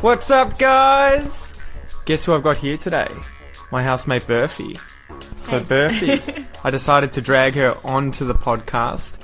[0.00, 1.54] What's up, guys?
[2.06, 3.08] Guess who I've got here today?
[3.70, 4.80] My housemate Burfie.
[5.36, 9.18] So, Burfie, I decided to drag her onto the podcast,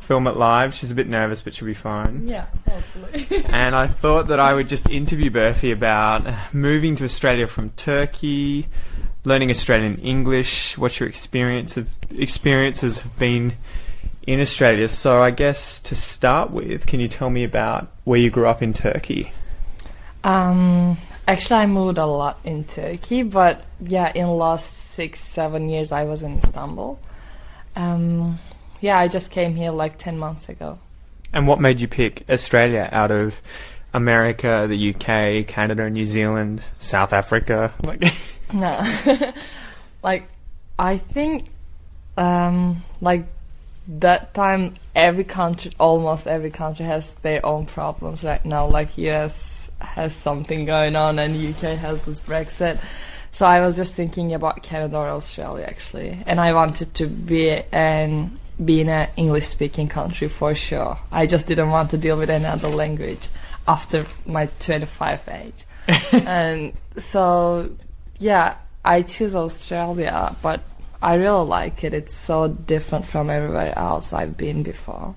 [0.00, 0.74] film it live.
[0.74, 2.26] She's a bit nervous, but she'll be fine.
[2.26, 3.44] Yeah, hopefully.
[3.48, 8.68] And I thought that I would just interview Burfie about moving to Australia from Turkey,
[9.24, 13.54] learning Australian English, what your experience of, experiences have been
[14.26, 14.88] in Australia.
[14.88, 18.62] So, I guess to start with, can you tell me about where you grew up
[18.62, 19.32] in Turkey?
[20.24, 25.92] um, actually, I moved a lot in Turkey, but yeah, in last six, seven years,
[25.92, 27.00] I was in Istanbul.
[27.76, 28.38] Um,
[28.80, 30.78] yeah, I just came here like ten months ago.
[31.32, 33.40] And what made you pick Australia out of
[33.94, 37.72] America, the UK, Canada, New Zealand, South Africa?
[37.82, 38.02] Like,
[38.52, 38.80] No,
[40.02, 40.28] like
[40.78, 41.48] I think,
[42.16, 43.26] um, like
[43.86, 48.66] that time, every country, almost every country has their own problems right now.
[48.66, 52.80] Like US has something going on, and UK has this Brexit.
[53.32, 57.50] So I was just thinking about Canada or Australia actually, and I wanted to be
[57.72, 60.98] an be in an English speaking country for sure.
[61.10, 63.28] I just didn't want to deal with another language
[63.66, 65.64] after my 25 age.
[66.26, 67.70] and so
[68.20, 70.60] yeah, I choose Australia, but
[71.02, 71.94] I really like it.
[71.94, 75.14] It's so different from everywhere else I've been before.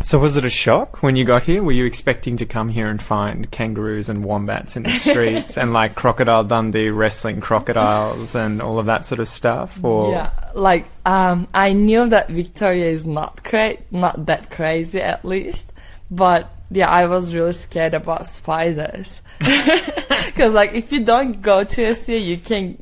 [0.00, 1.62] so was it a shock when you got here?
[1.62, 5.72] Were you expecting to come here and find kangaroos and wombats in the streets and
[5.72, 9.82] like Crocodile Dundee wrestling crocodiles and all of that sort of stuff?
[9.82, 15.24] Or Yeah, like um, I knew that Victoria is not cra- not that crazy at
[15.24, 15.72] least,
[16.10, 21.84] but yeah, I was really scared about spiders because like if you don't go to
[21.84, 22.80] a sea, you can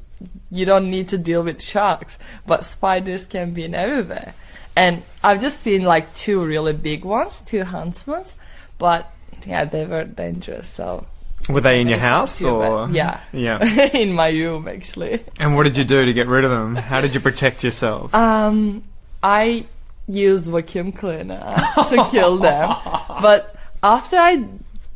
[0.51, 4.35] you don't need to deal with sharks, but spiders can be in everywhere.
[4.77, 8.25] And I've just seen like two really big ones, two huntsmen,
[8.79, 9.11] but
[9.47, 10.69] yeah, they were dangerous.
[10.69, 11.07] So
[11.49, 12.95] were they in your house or bad.
[12.95, 13.21] Yeah.
[13.33, 13.87] yeah?
[13.95, 15.25] in my room actually.
[15.41, 16.77] And what did you do to get rid of them?
[16.77, 18.15] How did you protect yourself?
[18.15, 18.83] Um,
[19.23, 19.65] I
[20.07, 21.57] used vacuum cleaner
[21.89, 22.69] to kill them,
[23.23, 24.45] but after I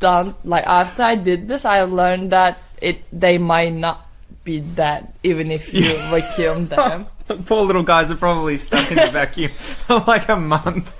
[0.00, 4.06] done like after I did this, I learned that it they might not
[4.44, 7.06] be dead even if you vacuum them.
[7.46, 10.92] Poor little guys are probably stuck in the vacuum for like a month.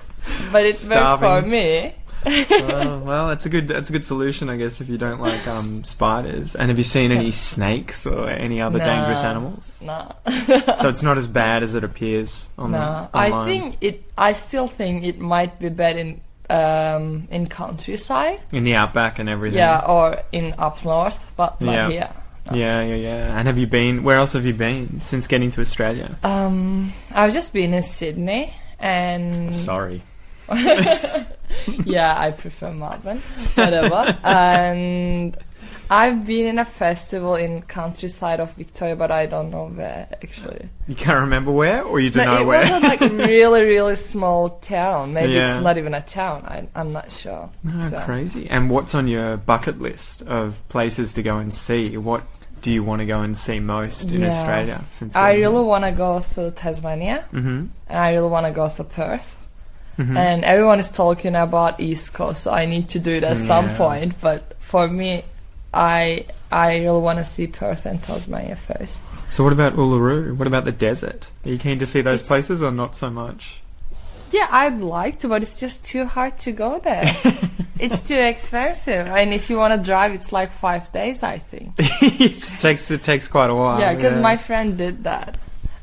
[0.51, 1.95] But it's worked for me.
[2.25, 5.45] well, well, that's a good that's a good solution, I guess, if you don't like
[5.45, 6.55] um, spiders.
[6.55, 9.83] And have you seen any snakes or any other dangerous animals?
[9.85, 10.09] No,
[10.79, 13.09] So it's not as bad as it appears on no.
[13.11, 14.05] the, I think it.
[14.17, 16.21] I still think it might be bad in
[16.53, 18.39] um in countryside.
[18.51, 19.57] in the outback and everything.
[19.59, 21.89] Yeah, or in up north, but not Yeah.
[21.89, 22.09] here.
[22.53, 23.37] yeah, yeah, yeah.
[23.39, 24.03] And have you been?
[24.03, 26.09] Where else have you been since getting to Australia?
[26.23, 30.01] Um, I've just been in Sydney, and Sorry.
[31.85, 33.21] yeah, I prefer Melbourne,
[33.55, 34.17] whatever.
[34.23, 35.37] and
[36.01, 40.69] I've been in a festival in countryside of Victoria, but I don't know where actually.
[40.87, 42.61] You can't remember where, or you don't No, know it where.
[42.61, 45.13] was a like really, really small town.
[45.13, 45.55] Maybe Yeah.
[45.55, 46.37] it's not even a town.
[46.55, 47.49] I, I'm not sure.
[47.67, 48.49] Oh, So- crazy.
[48.49, 51.95] And what's on your bucket list of places to go and see?
[51.97, 52.23] What
[52.61, 54.29] do you want to go and see most in Yeah.
[54.29, 54.83] Australia?
[54.91, 58.67] Since I really want to go to Tasmania, hmm and I really want to go
[58.69, 59.29] to Perth.
[59.97, 63.37] hmm And everyone is talking about East Coast, so I need to do it at
[63.37, 64.11] some point.
[64.21, 65.23] But for me,
[65.73, 69.03] I I really want to see Perth and Tasmania first.
[69.27, 70.35] So what about Uluru?
[70.37, 71.27] What about the desert?
[71.45, 73.59] Are you keen to see those It's- places or not so much?
[74.31, 77.03] Yeah, I'd like to, but it's just too hard to go there.
[77.79, 81.73] it's too expensive, and if you want to drive, it's like five days, I think.
[81.77, 83.79] it takes it takes quite a while.
[83.79, 85.37] yeah, because my friend did that,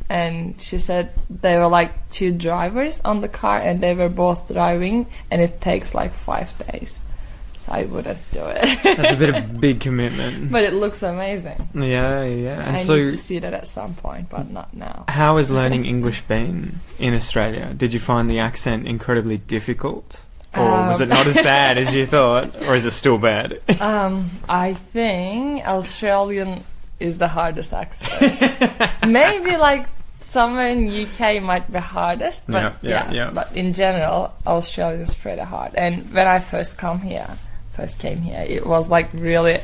[0.08, 4.48] and she said they were like two drivers on the car, and they were both
[4.52, 6.98] driving, and it takes like five days.
[7.70, 8.82] I wouldn't do it.
[8.82, 10.50] that's a bit of a big commitment.
[10.50, 11.68] but it looks amazing.
[11.74, 12.60] Yeah, yeah.
[12.66, 15.04] And I so, need to see that at some point, but not now.
[15.08, 17.72] how has learning English been in Australia?
[17.76, 20.20] Did you find the accent incredibly difficult,
[20.54, 23.60] or was it Um, not as bad as you thought, or is it still bad?
[23.80, 26.64] Um, I think Australian
[26.98, 28.18] is the hardest accent.
[29.06, 29.86] Maybe like
[30.20, 33.30] somewhere in UK might be hardest, but Yeah, yeah, yeah.
[33.32, 35.74] But in general, Australian is pretty hard.
[35.76, 37.26] And when I first come here,
[37.80, 39.58] first came here, it was like really,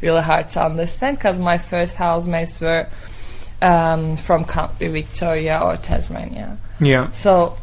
[0.00, 2.86] really hard to understand because my first housemates were
[3.62, 6.58] um, from country Victoria or Tasmania.
[6.80, 7.10] yeah.
[7.12, 7.56] So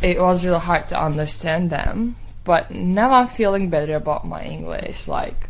[0.00, 2.16] it was really hard to understand them.
[2.44, 5.06] But now I'm feeling better about my English.
[5.06, 5.48] Like,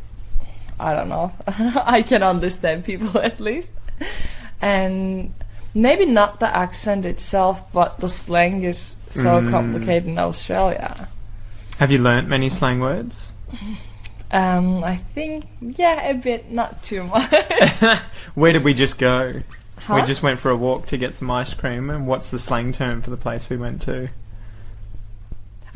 [0.79, 1.33] I don't know.
[1.97, 3.71] I can understand people at least.
[4.61, 5.33] And
[5.75, 9.51] maybe not the accent itself, but the slang is so Mm.
[9.51, 11.09] complicated in Australia.
[11.79, 13.33] Have you learnt many slang words?
[14.33, 17.31] Um, I think yeah, a bit, not too much.
[18.35, 19.43] Where did we just go?
[19.93, 21.91] We just went for a walk to get some ice cream.
[21.91, 24.09] And what's the slang term for the place we went to?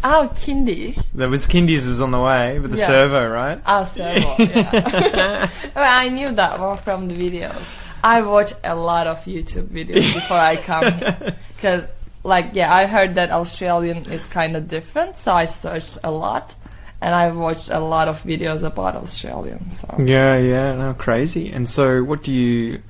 [0.04, 1.04] oh, kindies.
[1.12, 2.86] There was Kindies was on the way with the Yeah.
[2.86, 3.60] servo, right?
[3.66, 4.36] Oh, servo.
[4.38, 5.50] yeah.
[5.74, 7.64] well, I knew that one from the videos.
[8.04, 11.88] I watch a lot of YouTube videos before I come here because,
[12.22, 16.54] like, yeah, I heard that Australian is kind of different, so I searched a lot,
[17.00, 19.70] and I watched a lot of videos about Australian.
[19.72, 21.50] So Yeah, yeah, no, crazy.
[21.52, 22.82] And so, what do you,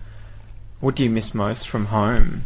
[0.80, 2.44] what do you miss most from home?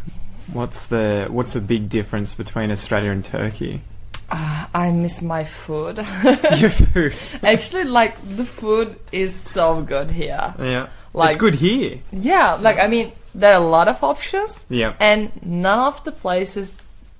[0.53, 3.81] What's the what's a big difference between Australia and Turkey?
[4.29, 5.97] uh, I miss my food.
[6.57, 7.13] Your food.
[7.43, 10.53] Actually, like the food is so good here.
[10.59, 11.99] Yeah, Like- it's good here.
[12.11, 14.65] Yeah, like I mean, there are a lot of options.
[14.69, 16.73] Yeah, and none of the places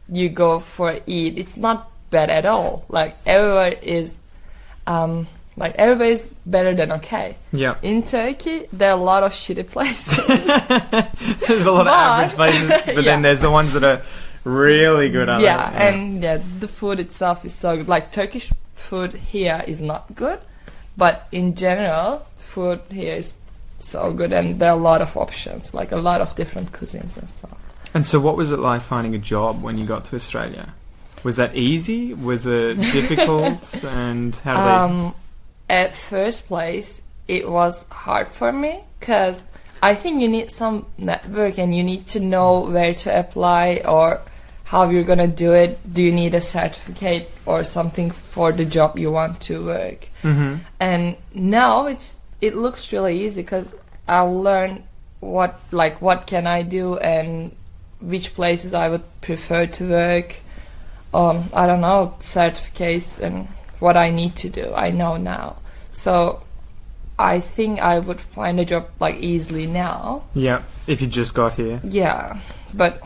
[0.09, 4.17] you go for eat it's not bad at all like everywhere is
[4.91, 5.13] um
[5.61, 6.23] like everybody's
[6.55, 7.27] better than okay
[7.63, 7.75] yeah.
[7.81, 10.15] in turkey there are a lot of shitty places
[11.47, 13.09] there's a lot of But- average places, but Yeah.
[13.09, 13.99] then there's the ones that are
[14.43, 15.27] really good.
[15.29, 19.79] Aren't yeah and yeah the food itself is so good like turkish food here is
[19.91, 20.39] not good
[20.97, 23.33] but in general food here is
[23.79, 27.15] so good and there are a lot of options like a lot of different cuisines
[27.17, 27.57] and stuff
[27.93, 30.65] And so, what was it like finding a job when you got to Australia?
[31.23, 32.13] Was that easy?
[32.13, 33.73] Was it difficult?
[33.83, 35.15] and how did Um,
[35.69, 39.45] at first place, it was hard for me because
[39.81, 44.21] I think you need some network and you need to know where to apply or
[44.65, 45.79] how you're gonna do it.
[45.93, 50.09] Do you need a certificate or something for the job you want to work?
[50.23, 50.31] they?
[50.31, 53.75] hmm And now it's it looks really easy because
[54.07, 54.83] I learned
[55.19, 57.55] what like what can I do and
[57.99, 60.37] which places I would prefer to work.
[61.13, 63.47] Um, I don't know certificates and
[63.79, 64.73] what I need to do.
[64.73, 65.57] I know now,
[65.91, 66.41] so
[67.19, 70.23] I think I would find a job like easily now.
[70.33, 71.81] Yeah, if you just got here.
[71.83, 72.39] Yeah,
[72.73, 73.03] but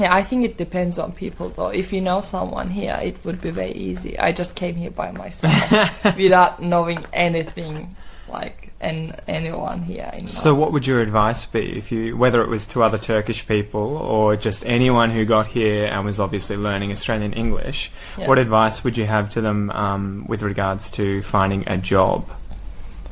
[0.00, 1.68] yeah, I think it depends on people though.
[1.68, 4.18] If you know someone here, it would be very easy.
[4.18, 7.94] I just came here by myself without knowing anything
[8.28, 10.10] like and anyone here.
[10.14, 13.46] In So, what would your advice be if you, whether it was to other Turkish
[13.46, 17.90] people or just anyone who got here and was obviously learning Australian English?
[18.16, 18.28] Yeah.
[18.28, 22.28] What advice would you have to them um, with regards to finding a job?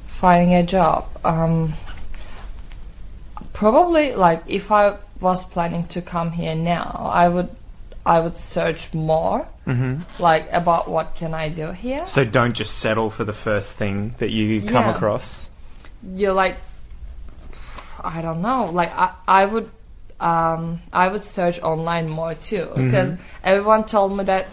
[0.08, 1.06] finding a job?
[1.24, 1.74] Um,
[3.52, 7.50] probably like if I was planning to come here now, I would
[8.04, 12.06] I would search more hmm like about what can I do here.
[12.06, 14.94] So, don't just settle for the first thing that you come Yeah.
[14.94, 15.50] across.
[16.14, 16.56] You're like
[18.02, 18.66] I don't know.
[18.66, 19.70] Like I, I would
[20.20, 22.70] um, I would search online more too.
[22.75, 23.10] Because
[23.44, 24.46] everyone told me that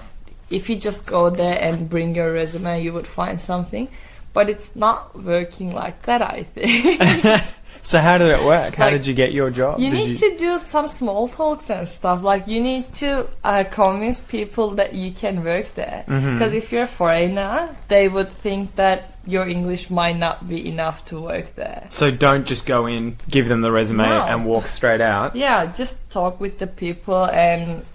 [0.50, 3.88] if you just go there and bring your resume you would find something.
[4.34, 7.44] But it's not working like that I think.
[7.86, 8.76] So, how did it work?
[8.76, 9.78] How Like, did you get your job?
[9.78, 12.24] you Did need to do some small talks and stuff.
[12.24, 16.06] Like you need to uh, convince people that you can work there.
[16.08, 16.34] Mhm.
[16.40, 21.06] because if you're a foreigner they would think that your English might not be enough
[21.06, 24.22] to work there So, don't just go in, give them the resume, No.
[24.22, 25.36] and walk straight out.
[25.36, 27.86] Yeah, just talk with the people and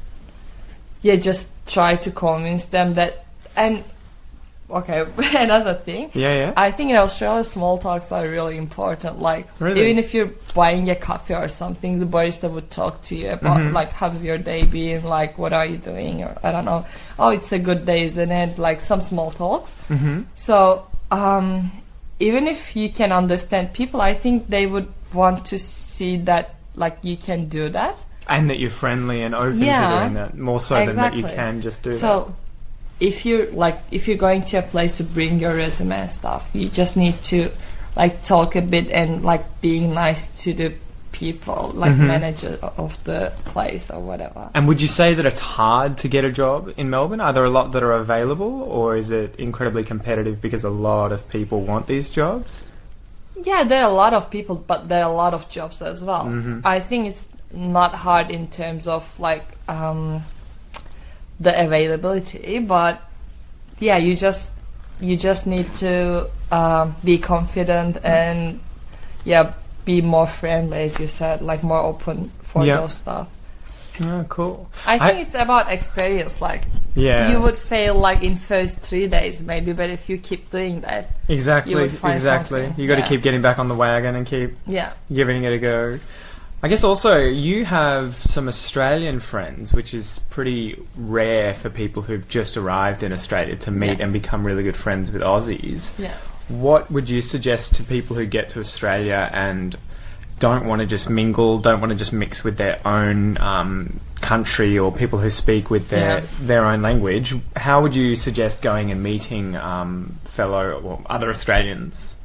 [1.03, 3.25] yeah, just try to convince them that
[3.57, 3.85] and
[4.71, 5.05] okay,
[5.37, 6.11] another thing.
[6.15, 6.53] Yeah, yeah.
[6.57, 9.21] I think in Australia small talks are really important.
[9.21, 9.81] Like Really?
[9.83, 13.59] even if you're buying a coffee or something, the barista would talk to you about
[13.61, 13.73] Mhm.
[13.73, 16.85] like how's your day been, like what are you doing or I don't know.
[17.19, 18.59] Oh, it's a good day, isn't it?
[18.59, 19.73] Like some small talks.
[19.89, 21.71] hmm So, um,
[22.21, 26.99] even if you can understand people, I think they would want to see that like
[27.03, 27.97] you can do that.
[28.29, 31.63] And that you're friendly and open to doing that, more so than that you can
[31.63, 31.99] just do that.
[31.99, 32.37] So,
[33.01, 36.49] if you're like if you're going to a place to bring your resume and stuff,
[36.53, 37.51] you just need to
[37.97, 40.75] like talk a bit and like being nice to the
[41.13, 42.07] people, like Mhm.
[42.07, 44.49] manager of the place or whatever.
[44.55, 47.21] And would you say that it's hard to get a job in Melbourne?
[47.21, 51.13] Are there a lot that are available, or is it incredibly competitive because a lot
[51.13, 52.67] of people want these jobs?
[53.43, 56.03] Yeah, there are a lot of people, but there are a lot of jobs as
[56.03, 56.25] well.
[56.25, 56.61] Mhm.
[56.65, 60.23] I think it's not hard in terms of like um,
[61.41, 63.01] the availability, but
[63.79, 64.53] yeah, you just
[65.01, 68.59] you just need to um, be confident and
[69.25, 69.53] yeah,
[69.89, 72.77] be more friendly, as you said, like more open for Yeah.
[72.81, 73.27] those stuff.
[74.05, 74.69] Oh, cool.
[74.87, 76.41] I I- think it's about experience.
[76.43, 76.63] Like
[76.95, 80.83] Yeah, you would fail like in first three days maybe, but if you keep doing
[80.83, 82.65] that, exactly, you exactly.
[82.67, 83.09] something, You got to yeah.
[83.09, 84.91] keep getting back on the wagon and keep yeah.
[85.13, 85.99] giving it a go.
[86.63, 92.29] I guess also you have some Australian friends, which is pretty rare for people who've
[92.29, 94.05] just arrived in Australia to meet Yeah.
[94.05, 95.99] and become really good friends with Aussies.
[95.99, 96.13] Yeah.
[96.49, 99.77] What would you suggest to people who get to Australia and
[100.39, 104.79] don't want to just mingle, don't want to just mix with their own um, country
[104.79, 106.25] or people who speak with their Yeah.
[106.41, 107.35] their own language?
[107.57, 112.17] How would you suggest going and meeting um, fellow or other Australians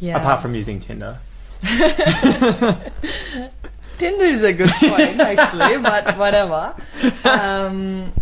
[0.00, 0.16] Yeah.
[0.18, 1.18] apart from using Tinder?
[3.98, 6.74] Tinder is a good point, actually, but whatever.
[7.24, 8.12] Um,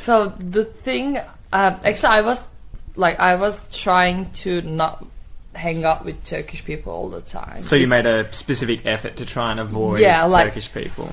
[0.00, 1.18] so the thing,
[1.52, 2.46] um, actually, I was
[2.96, 5.04] like, I was trying to not
[5.54, 7.60] hang out with Turkish people all the time.
[7.60, 11.10] So you made a specific effort to try and avoid Yeah, like- Turkish people,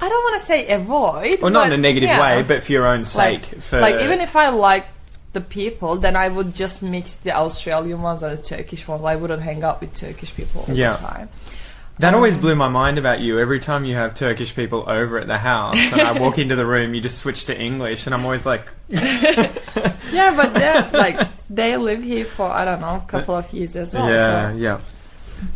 [0.00, 2.20] I don't want to say avoid, or not in a negative yeah.
[2.36, 3.62] way, but for your own like, sake.
[3.62, 4.86] for like even if I like
[5.32, 9.02] the people, then I would just mix the Australian ones and the Turkish ones.
[9.04, 10.92] I wouldn't hang out with Turkish people all Yeah.
[10.96, 11.28] the time.
[12.00, 13.38] that always um, blew my mind about you.
[13.38, 16.66] Every time you have Turkish people over at the house, and I walk into the
[16.66, 18.66] room, you just switch to English, and I'm always like,
[20.14, 23.76] Yeah, but they're like they live here for I don't know a couple of years
[23.76, 24.08] as well.
[24.08, 24.80] yeah, so yeah.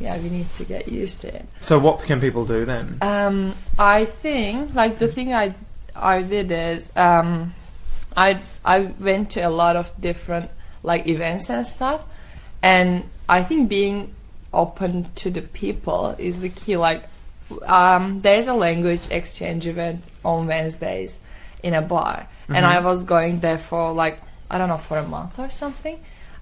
[0.01, 1.47] yeah, we need to get used to it.
[1.61, 2.99] So what can people do then?
[3.03, 5.55] Um, I think like the thing I
[5.95, 7.55] I did is um,
[8.17, 10.51] I I went to a lot of different
[10.83, 12.03] like events and stuff,
[12.63, 14.15] and I think being
[14.53, 16.77] open to the people is the key.
[16.77, 17.05] Like,
[17.67, 21.19] um, there's a language exchange event on Wednesdays
[21.63, 22.69] in a bar, and Mhm.
[22.77, 25.99] I was going there for like I don't know for a month or something.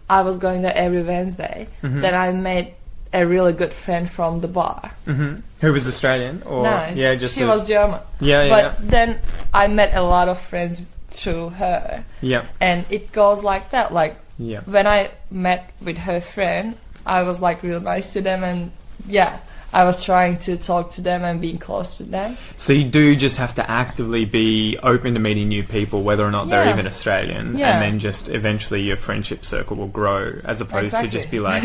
[0.08, 1.66] I was going there every Wednesday.
[1.82, 2.00] Mhm.
[2.02, 2.74] Then I made
[3.12, 4.92] a really good friend from the bar.
[5.04, 6.42] hmm Who was Australian?
[6.46, 8.00] Or no, yeah, just she a- was German.
[8.20, 9.18] yeah, yeah, But then
[9.54, 13.92] I met a lot of friends through her, yeah, and it goes like that.
[13.92, 14.60] Like yeah.
[14.66, 18.70] when I met with her friend, I was like real nice to them, and
[19.08, 19.38] yeah,
[19.76, 22.38] I was trying to talk to them and being close to them.
[22.56, 26.30] So you do just have to actively be open to meeting new people, whether or
[26.30, 27.72] not they're even Australian, Yeah.
[27.74, 31.62] and then just eventually your friendship circle will grow, as opposed to just be like,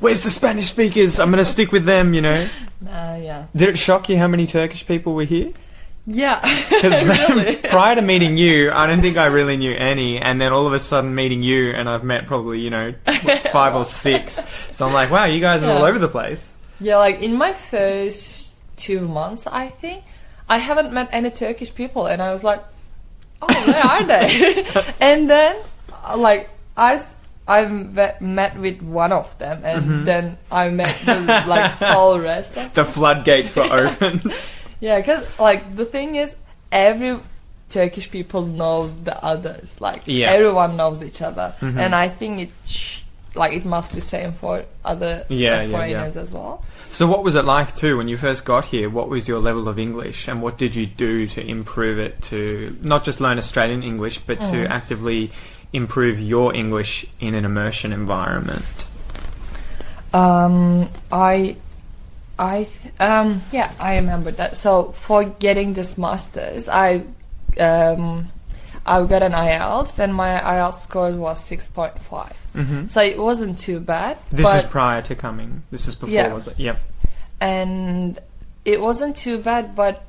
[0.00, 1.20] "Where's the Spanish speakers?
[1.20, 2.48] I'm going to stick with them," you know.
[2.82, 5.50] Uh, yeah, Did it shock you how many Turkish people were here?
[6.04, 7.54] yeah, Because really.
[7.70, 10.72] prior to meeting you, I don't think I really knew any, and then all of
[10.72, 12.92] a sudden meeting you, and I've met probably you know
[13.22, 14.40] what's five or six.
[14.72, 16.56] So I'm like, wow, you guys are all over the place.
[16.82, 16.96] Yeah.
[16.98, 20.02] Like in my first two months, I think
[20.48, 22.60] I haven't met any Turkish people, and I was like,
[23.40, 24.64] oh, where are they?
[25.00, 25.56] and then,
[26.16, 27.04] like, I.
[27.48, 27.66] I
[28.20, 30.04] met with one of them, and Mhm.
[30.06, 31.18] then I met the
[31.50, 34.22] like all rest of The floodgates were open.
[34.78, 36.36] Yeah, because like the thing is,
[36.70, 37.18] every
[37.68, 39.80] Turkish people knows the others.
[39.82, 40.30] Like Yeah.
[40.30, 41.78] everyone knows each other, Mhm.
[41.82, 42.54] and I think it
[43.34, 46.20] like it must be same for other yeah, foreigners yeah, yeah.
[46.20, 46.64] as well.
[46.90, 48.90] So what was it like too when you first got here?
[48.90, 52.76] What was your level of English and what did you do to improve it to
[52.82, 54.50] not just learn Australian English but mm.
[54.50, 55.30] to actively
[55.72, 58.86] improve your English in an immersion environment?
[60.12, 61.56] Um, I
[62.38, 64.58] I th- um, yeah, I remember that.
[64.58, 67.04] So for getting this masters, I
[67.58, 68.28] um,
[68.84, 72.32] I got an IELTS and my IELTS score was 6.5.
[72.54, 72.88] Mm-hmm.
[72.88, 74.18] So it wasn't too bad.
[74.30, 75.62] This is prior to coming.
[75.70, 76.32] This is before, yeah.
[76.32, 76.58] was it?
[76.58, 76.80] Yep.
[77.40, 78.18] And
[78.64, 80.04] it wasn't too bad, but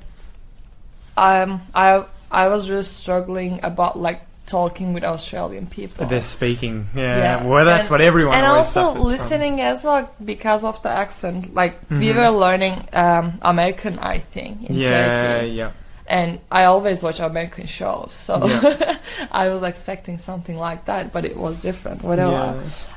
[1.17, 6.05] um, I I was really struggling about like talking with Australian people.
[6.05, 7.17] They're speaking, yeah.
[7.17, 7.47] yeah.
[7.47, 9.59] Well, that's and, what everyone and also listening from.
[9.61, 11.53] as well because of the accent.
[11.53, 11.99] Like mm-hmm.
[11.99, 15.47] we were learning um, American, I think, in yeah, Turkey.
[15.47, 15.71] Yeah, yeah
[16.07, 18.97] and i always watch american shows so Yeah.
[19.31, 22.31] i was expecting something like that but it was different whatever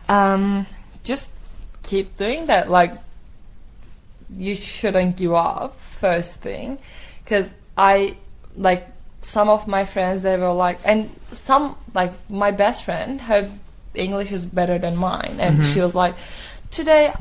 [0.08, 0.32] Yeah.
[0.32, 0.66] um,
[1.04, 1.30] just
[1.84, 2.68] keep doing that.
[2.68, 2.92] Like,
[4.36, 6.78] you shouldn't give up first thing,
[7.22, 7.46] because
[7.76, 8.16] I
[8.56, 8.88] like
[9.20, 10.22] some of my friends.
[10.22, 13.48] They were like, and some like my best friend, her
[13.94, 15.72] English is better than mine, and Mhm.
[15.74, 16.14] she was like,
[16.70, 17.12] today.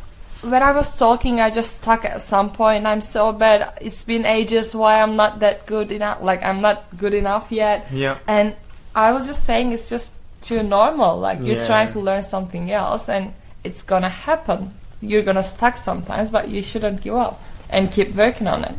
[0.42, 2.86] When I was talking, I just stuck at some point.
[2.86, 3.77] I'm so bad.
[3.82, 4.75] It's been ages.
[4.75, 6.22] Why I'm not that good enough?
[6.22, 7.88] Like I'm not good enough yet.
[7.92, 8.18] Yeah.
[8.27, 8.56] And
[8.94, 11.18] I was just saying it's just too normal.
[11.20, 11.65] Like you're Yeah.
[11.68, 14.74] trying to learn something else and it's gonna happen.
[15.01, 18.75] You're gonna stuck sometimes, but you shouldn't give up and keep working on it.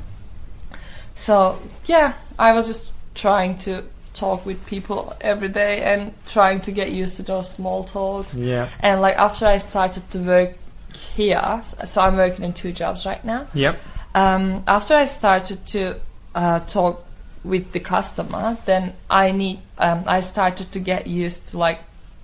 [1.16, 3.82] So yeah, I was just trying to
[4.14, 8.34] talk with people every day and trying to get used to those small talks.
[8.34, 8.68] Yeah.
[8.80, 10.50] And like after I started to work
[11.16, 13.76] here, so I'm working in two jobs right now Yep.
[14.14, 16.00] um, after I started to
[16.34, 17.04] uh, talk
[17.44, 21.80] with the customer, then I need um, I started to get used to like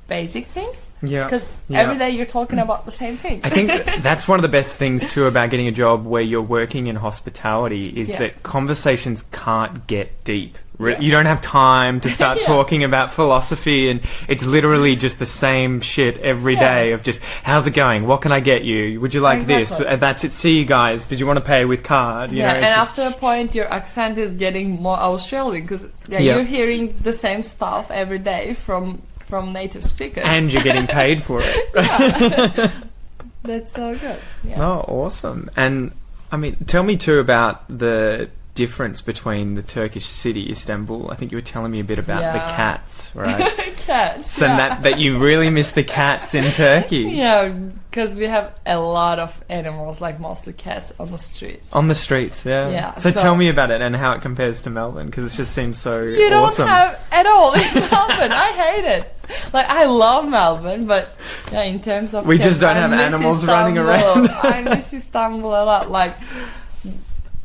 [0.09, 0.89] basic things.
[1.03, 1.25] Yeah.
[1.25, 1.81] because Yeah.
[1.81, 3.41] every day you're talking about the same thing.
[3.45, 3.71] I think
[4.03, 6.97] that's one of the best things too about getting a job where you're working in
[6.97, 8.19] hospitality is Yeah.
[8.19, 10.59] that conversations can't get deep.
[10.81, 10.99] Yeah.
[10.99, 12.47] You don't have time to start Yeah.
[12.47, 16.61] talking about philosophy, and it's literally just the same shit every Yeah.
[16.75, 18.07] day of just how's it going?
[18.07, 19.01] What can I get you?
[19.01, 19.71] Would you like this?
[19.71, 19.87] Exactly.
[19.87, 20.33] Uh, That's it.
[20.33, 21.07] See you guys.
[21.07, 22.33] Did you want to pay with card?
[22.33, 25.87] You yeah, know, and just- after a point, your accent is getting more Australian because
[26.09, 30.25] you're hearing the same stuff every day from from native speakers.
[30.27, 31.73] and you're getting paid for it.
[33.43, 34.19] That's so good.
[34.45, 34.63] Yeah.
[34.63, 35.51] Oh, awesome.
[35.57, 35.93] And
[36.31, 41.11] I mean, tell me too about the difference between the Turkish city, Istanbul.
[41.11, 43.51] I think you were telling me a bit about the cats, right?
[43.83, 44.31] Cats.
[44.31, 44.57] so yeah.
[44.59, 46.99] that that you really miss the cats in Turkey.
[46.99, 51.75] Yeah, because we have a lot of animals, like mostly cats, on the streets.
[51.75, 52.69] On the streets, yeah.
[52.71, 55.37] Yeah, So, so- tell me about it and how it compares to Melbourne, because it
[55.37, 56.69] just seems so you don't awesome.
[56.69, 58.31] have at all in Melbourne.
[58.31, 59.15] I hate it.
[59.53, 61.15] Like I love Melbourne, but
[61.51, 64.29] yeah, in terms of We just don't have animals running around.
[64.43, 65.91] I miss Istanbul a lot.
[65.91, 66.15] Like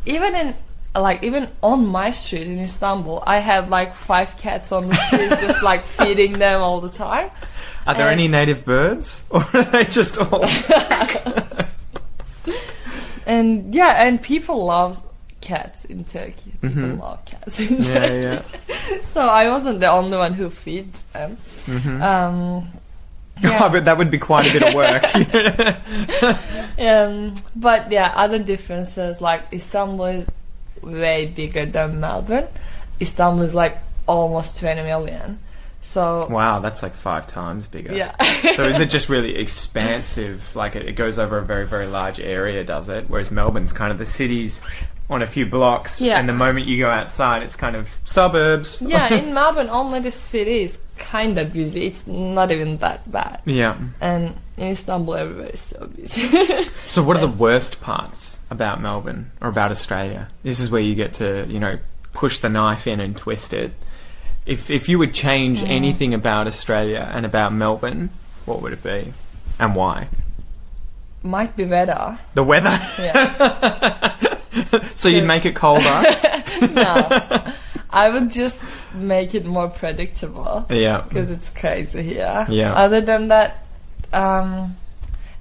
[0.05, 0.55] even in
[0.95, 5.29] like even on my street in Istanbul, I had like five cats on the street,
[5.45, 7.29] just like feeding them all the time.
[7.85, 10.43] Are there and- any native birds, or are they just all?
[13.25, 15.03] And yeah, and people love
[15.47, 16.51] cats in Turkey.
[16.61, 16.99] People Mhm.
[16.99, 18.21] love cats in yeah, Turkey.
[18.27, 18.97] yeah.
[19.13, 21.37] So I wasn't the only one who feeds them.
[21.65, 22.67] hmm Um,
[23.43, 25.03] Oh, but that would be quite a bit of work.
[26.79, 30.25] um, but yeah, other differences like Istanbul is
[30.81, 32.47] way bigger than Melbourne.
[32.99, 33.77] Istanbul is like
[34.07, 35.39] almost 20 million.
[35.81, 37.93] So wow, that's like five times bigger.
[37.93, 38.13] yeah,
[38.55, 40.53] so is it just really expansive?
[40.55, 43.05] Like it, it goes over a very, very large area, does it?
[43.07, 44.61] Whereas Melbourne's kind of the cities
[45.09, 46.19] on a few blocks, Yeah.
[46.19, 48.81] and the moment you go outside, it's kind of suburbs.
[48.81, 49.13] yeah.
[49.19, 51.85] In Melbourne, only the city is kind of busy.
[51.87, 53.41] It's not even that bad.
[53.45, 53.77] yeah.
[54.01, 56.27] And in Istanbul, everywhere is so busy.
[56.87, 60.27] So what are the worst parts about Melbourne or about Australia?
[60.43, 61.77] This is where you get to, you know,
[62.13, 63.71] push the knife in and twist it.
[64.45, 65.69] If if you would change Mm.
[65.69, 68.09] anything about Australia and about Melbourne,
[68.45, 69.13] what would it be,
[69.59, 70.07] and why?
[71.23, 72.17] Might be weather.
[72.33, 72.79] The weather.
[72.99, 74.15] Yeah.
[74.95, 75.83] so you'd make it colder.
[76.71, 77.43] no.
[77.89, 78.61] I would just
[78.93, 81.01] make it more predictable yeah.
[81.07, 82.45] because it's crazy here.
[82.49, 82.73] Yeah.
[82.73, 83.65] Other than that,
[84.13, 84.75] um,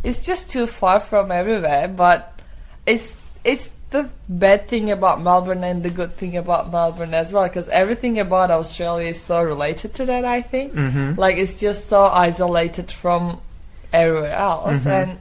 [0.04, 1.88] it's just too far from everywhere.
[1.88, 2.38] But
[2.86, 7.44] it's it's the bad thing about Melbourne and the good thing about Melbourne as well
[7.44, 10.24] because everything about Australia is so related to that.
[10.24, 11.18] I think Mm-hmm.
[11.20, 13.40] like it's just so isolated from
[13.92, 15.02] everywhere else Mhm.
[15.02, 15.18] and.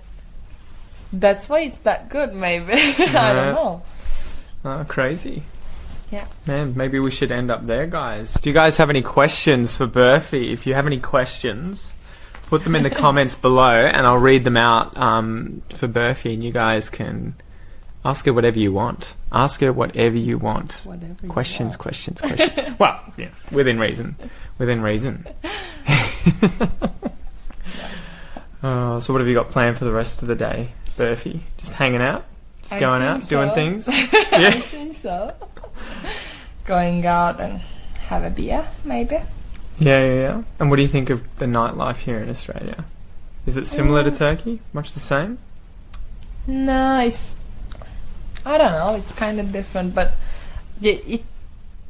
[1.13, 2.73] That's why it's that good, maybe.
[2.73, 3.83] I don't know.
[4.63, 5.43] Oh, crazy.
[6.11, 6.25] Yeah.
[6.45, 8.33] Man, maybe we should end up there, guys.
[8.35, 10.51] Do you guys have any questions for Burfie?
[10.51, 11.95] If you have any questions,
[12.47, 16.43] put them in the comments below and I'll read them out um, for Burfie and
[16.43, 17.35] you guys can
[18.03, 19.15] ask her whatever you want.
[19.31, 20.81] Ask her whatever you want.
[20.83, 21.15] Whatever.
[21.23, 21.79] you Questions, want.
[21.79, 22.75] questions, questions.
[22.79, 24.15] well, yeah, within reason.
[24.59, 25.25] Within reason.
[28.63, 31.39] oh, so what have you got planned for the rest of the day, Burfie?
[31.57, 32.25] Just hanging out?
[32.61, 33.55] Just I going out, doing so.
[33.55, 33.87] things?
[33.89, 34.51] I Yeah.
[34.51, 35.33] think so.
[36.65, 37.61] Going out and
[38.09, 39.15] have a beer, maybe.
[39.77, 40.41] Yeah, yeah, yeah.
[40.59, 42.85] And what do you think of the nightlife here in Australia?
[43.45, 44.17] Is it similar to Mm.
[44.17, 44.59] Turkey?
[44.73, 45.37] Much the same?
[46.47, 47.35] No, it's.
[48.45, 48.95] I don't know.
[48.95, 50.13] It's kind of different, but
[50.79, 51.23] yeah, it.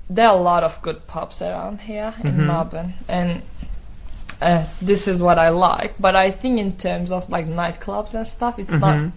[0.09, 2.45] There are a lot of good pubs around here in Mhm.
[2.47, 3.41] Melbourne, and
[4.41, 5.95] uh, this is what I like.
[5.99, 9.11] But I think in terms of like nightclubs and stuff, it's not Mhm.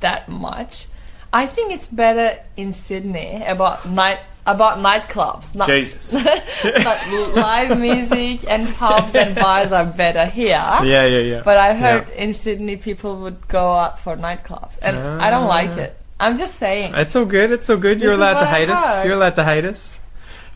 [0.00, 0.86] that much.
[1.32, 5.54] I think it's better in Sydney about night about nightclubs.
[5.56, 6.12] Not, Jesus.
[6.62, 6.98] but
[7.34, 10.62] live music and pubs and bars are better here.
[10.84, 11.42] yeah, yeah, yeah.
[11.44, 15.70] But I heard in Sydney people would go out for nightclubs, and I don't like
[15.70, 15.80] Ah.
[15.80, 15.96] it.
[16.18, 16.94] I'm just saying.
[16.94, 17.50] It's all good.
[17.50, 18.00] It's all good.
[18.00, 19.04] You're allowed to I hate us.
[19.04, 20.00] You're allowed to hate us.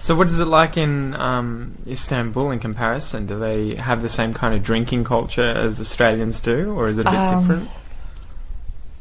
[0.02, 3.26] So, what is it like in um, Istanbul in comparison?
[3.26, 7.06] Do they have the same kind of drinking culture as Australians do, or is it
[7.06, 7.70] a bit Um, different?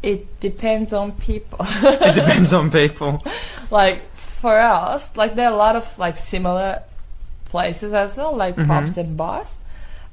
[0.04, 1.60] It depends on people.
[2.10, 3.24] It depends on people.
[3.72, 4.02] like
[4.42, 6.84] for us, like there are a lot of like similar
[7.46, 8.68] places as well, like Mhm.
[8.68, 9.56] pubs and bars,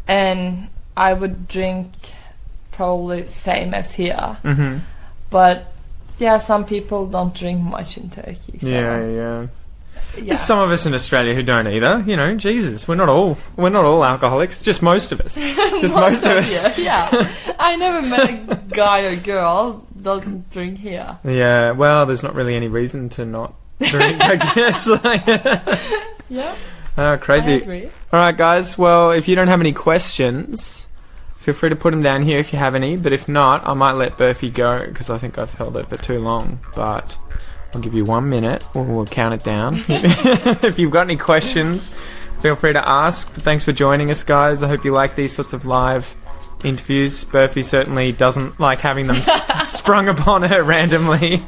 [0.07, 1.91] and I would drink
[2.71, 4.79] probably same as here, hmm
[5.31, 5.73] but
[6.19, 8.59] yeah, some people don't drink much in Turkey.
[8.61, 9.47] So, Yeah, yeah.
[10.17, 10.25] Yeah.
[10.25, 12.05] There's some of us in Australia who don't either.
[12.07, 14.63] You know, Jesus, we're not all we're not all alcoholics.
[14.63, 15.35] Just most of us.
[15.81, 16.79] Just most, of us.
[16.79, 17.31] you, yeah.
[17.59, 21.19] I never met a guy or girl doesn't drink here.
[21.25, 24.89] Yeah, well, there's not really any reason to not drink, I guess.
[26.29, 26.57] Yeah,
[26.99, 27.87] oh, I crazy.
[28.13, 28.77] All right, guys.
[28.77, 30.89] Well, if you don't have any questions
[31.47, 32.97] feel free to put them down here if you have any.
[32.97, 35.97] But if not, I might let Burfie go because I think I've held it for
[35.97, 36.59] too long.
[36.75, 37.17] But
[37.77, 38.65] I'll give you one minute.
[38.75, 39.85] We'll, we'll count it down.
[39.89, 41.93] if you've got any questions,
[42.41, 43.31] feel free to ask.
[43.35, 44.63] But thanks for joining us, guys.
[44.63, 46.17] I hope you like these sorts of live
[46.65, 47.23] interviews.
[47.27, 51.43] Burfie certainly doesn't like having them s- sprung upon her randomly.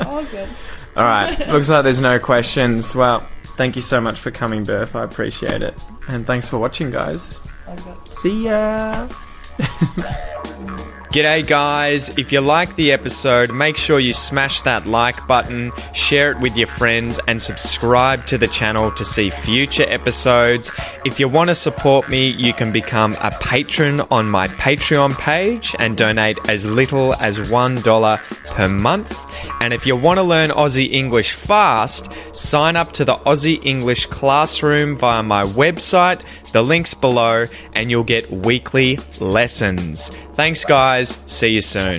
[0.00, 0.48] All good.
[0.96, 1.38] All right.
[1.48, 2.96] Looks like there's no questions.
[2.96, 3.24] Well,
[3.56, 4.96] thank you so much for coming, Burf.
[4.96, 5.78] I appreciate it.
[6.08, 7.38] And thanks for watching, guys.
[8.06, 9.08] See ya.
[11.14, 12.08] G'day, guys.
[12.18, 16.56] If you like the episode, make sure you smash that like button, share it with
[16.56, 20.72] your friends, and subscribe to the channel to see future episodes.
[21.04, 25.72] If you want to support me, you can become a patron on my Patreon page
[25.78, 29.16] and donate as little as $1 per month.
[29.60, 34.06] And if you want to learn Aussie English fast, sign up to the Aussie English
[34.06, 36.22] Classroom via my website.
[36.54, 40.10] The link's below, and you'll get weekly lessons.
[40.34, 41.18] Thanks, guys.
[41.26, 41.98] See you soon.